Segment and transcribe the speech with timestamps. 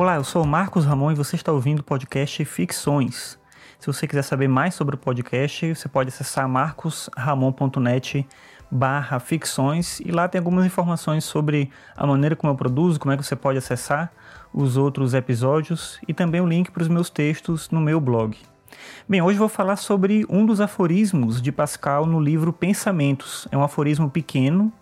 [0.00, 3.36] Olá, eu sou o Marcos Ramon e você está ouvindo o podcast Ficções.
[3.80, 8.24] Se você quiser saber mais sobre o podcast, você pode acessar marcosramon.net
[8.70, 13.16] barra ficções e lá tem algumas informações sobre a maneira como eu produzo, como é
[13.16, 14.12] que você pode acessar
[14.54, 18.38] os outros episódios e também o link para os meus textos no meu blog.
[19.08, 23.48] Bem, hoje vou falar sobre um dos aforismos de Pascal no livro Pensamentos.
[23.50, 24.72] É um aforismo pequeno,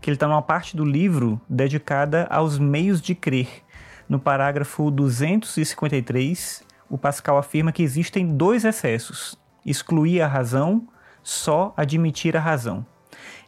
[0.00, 3.62] que ele está numa parte do livro dedicada aos meios de crer.
[4.12, 10.86] No parágrafo 253, o Pascal afirma que existem dois excessos: excluir a razão,
[11.22, 12.84] só admitir a razão.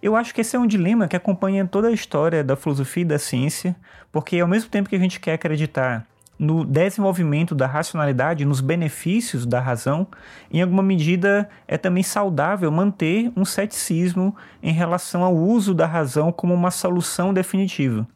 [0.02, 3.04] Eu acho que esse é um dilema que acompanha toda a história da filosofia e
[3.04, 3.76] da ciência,
[4.10, 6.06] porque ao mesmo tempo que a gente quer acreditar
[6.38, 10.06] no desenvolvimento da racionalidade, nos benefícios da razão,
[10.50, 16.32] em alguma medida é também saudável manter um ceticismo em relação ao uso da razão
[16.32, 18.06] como uma solução definitiva.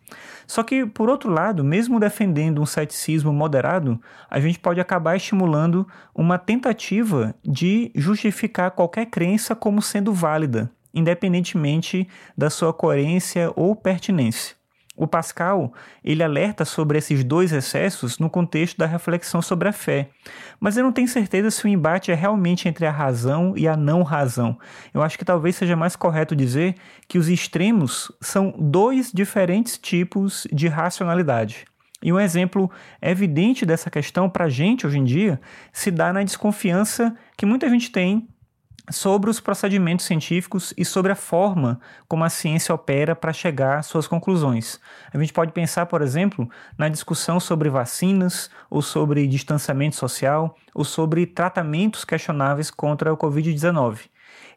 [0.47, 5.87] Só que, por outro lado, mesmo defendendo um ceticismo moderado, a gente pode acabar estimulando
[6.15, 14.58] uma tentativa de justificar qualquer crença como sendo válida, independentemente da sua coerência ou pertinência.
[14.99, 20.11] O Pascal, ele alerta sobre esses dois excessos no contexto da reflexão sobre a fé.
[20.59, 23.77] Mas eu não tenho certeza se o embate é realmente entre a razão e a
[23.77, 24.59] não razão.
[24.93, 26.75] Eu acho que talvez seja mais correto dizer
[27.07, 31.65] que os extremos são dois diferentes tipos de racionalidade.
[32.03, 32.69] E um exemplo
[33.01, 35.41] evidente dessa questão para a gente hoje em dia
[35.73, 38.29] se dá na desconfiança que muita gente tem
[38.91, 43.87] sobre os procedimentos científicos e sobre a forma como a ciência opera para chegar às
[43.87, 44.81] suas conclusões.
[45.13, 50.85] A gente pode pensar, por exemplo, na discussão sobre vacinas, ou sobre distanciamento social, ou
[50.85, 54.09] sobre tratamentos questionáveis contra o Covid-19.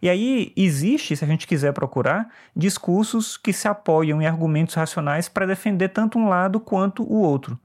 [0.02, 5.30] E aí existe, se a gente quiser procurar, discursos que se apoiam em argumentos racionais
[5.30, 7.60] para defender tanto um lado quanto o outro.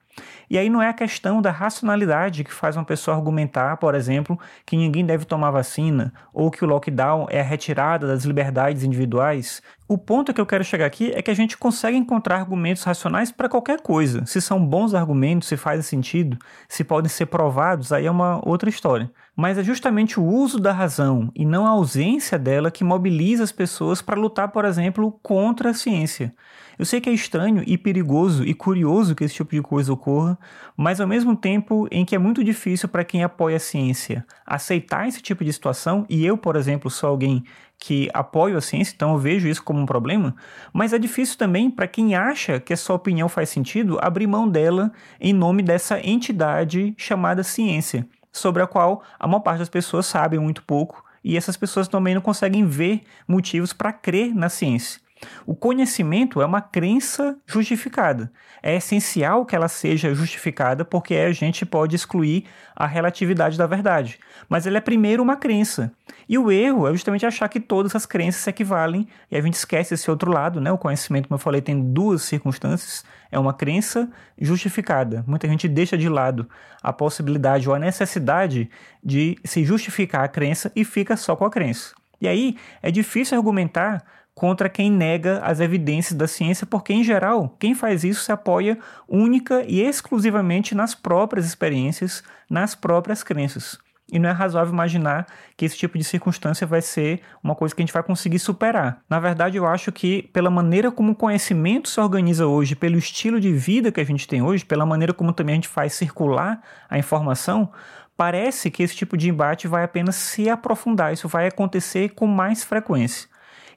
[0.48, 4.38] E aí não é a questão da racionalidade que faz uma pessoa argumentar, por exemplo,
[4.64, 9.60] que ninguém deve tomar vacina ou que o lockdown é a retirada das liberdades individuais.
[9.88, 13.30] O ponto que eu quero chegar aqui é que a gente consegue encontrar argumentos racionais
[13.30, 14.26] para qualquer coisa.
[14.26, 16.36] Se são bons argumentos, se fazem sentido,
[16.68, 19.10] se podem ser provados, aí é uma outra história.
[19.36, 23.52] Mas é justamente o uso da razão e não a ausência dela que mobiliza as
[23.52, 26.34] pessoas para lutar, por exemplo, contra a ciência.
[26.78, 30.35] Eu sei que é estranho e perigoso e curioso que esse tipo de coisa ocorra,
[30.76, 35.08] mas ao mesmo tempo em que é muito difícil para quem apoia a ciência aceitar
[35.08, 37.44] esse tipo de situação, e eu, por exemplo, sou alguém
[37.78, 40.34] que apoio a ciência, então eu vejo isso como um problema,
[40.72, 44.48] mas é difícil também para quem acha que a sua opinião faz sentido abrir mão
[44.48, 50.06] dela em nome dessa entidade chamada ciência, sobre a qual a maior parte das pessoas
[50.06, 55.05] sabe muito pouco e essas pessoas também não conseguem ver motivos para crer na ciência.
[55.46, 58.30] O conhecimento é uma crença justificada.
[58.62, 62.44] É essencial que ela seja justificada porque a gente pode excluir
[62.74, 64.18] a relatividade da verdade.
[64.48, 65.92] Mas ela é primeiro uma crença.
[66.28, 69.54] E o erro é justamente achar que todas as crenças se equivalem e a gente
[69.54, 70.70] esquece esse outro lado, né?
[70.70, 73.04] O conhecimento, como eu falei, tem duas circunstâncias.
[73.30, 75.24] É uma crença justificada.
[75.26, 76.48] Muita gente deixa de lado
[76.82, 78.70] a possibilidade ou a necessidade
[79.02, 81.94] de se justificar a crença e fica só com a crença.
[82.20, 84.04] E aí é difícil argumentar
[84.34, 88.78] contra quem nega as evidências da ciência, porque, em geral, quem faz isso se apoia
[89.08, 93.78] única e exclusivamente nas próprias experiências, nas próprias crenças.
[94.12, 97.82] E não é razoável imaginar que esse tipo de circunstância vai ser uma coisa que
[97.82, 99.00] a gente vai conseguir superar.
[99.10, 103.40] Na verdade, eu acho que, pela maneira como o conhecimento se organiza hoje, pelo estilo
[103.40, 106.62] de vida que a gente tem hoje, pela maneira como também a gente faz circular
[106.88, 107.70] a informação,
[108.16, 111.12] parece que esse tipo de embate vai apenas se aprofundar.
[111.12, 113.28] Isso vai acontecer com mais frequência.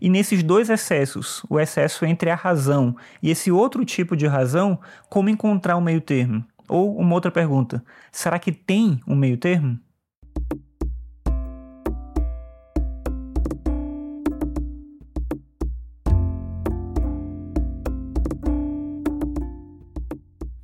[0.01, 4.79] E nesses dois excessos, o excesso entre a razão e esse outro tipo de razão,
[5.09, 6.45] como encontrar um meio termo?
[6.69, 9.77] Ou uma outra pergunta: será que tem um meio termo?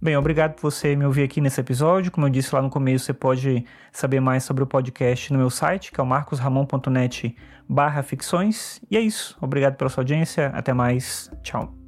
[0.06, 2.12] Bem, obrigado por você me ouvir aqui nesse episódio.
[2.12, 5.50] Como eu disse lá no começo, você pode saber mais sobre o podcast no meu
[5.50, 7.36] site, que é o marcosramon.net
[7.68, 8.80] barra ficções.
[8.92, 9.36] E é isso.
[9.42, 10.52] Obrigado pela sua audiência.
[10.54, 11.32] Até mais.
[11.42, 11.85] Tchau.